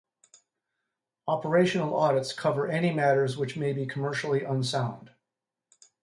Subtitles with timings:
[1.27, 5.11] Operational audits cover any matters which may be commercially unsound.